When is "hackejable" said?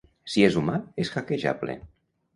1.15-1.77